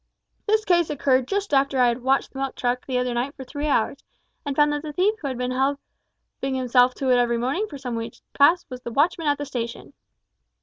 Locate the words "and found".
4.43-4.73